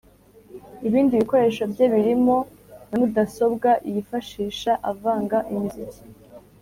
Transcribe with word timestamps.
Ibindi 0.87 1.19
bikoresho 1.21 1.63
bye 1.71 1.85
birimo 1.93 2.37
na 2.89 2.95
mudasobwa 3.01 3.69
yifashisha 3.91 4.71
avanga 4.91 5.37
imiziki. 5.51 6.01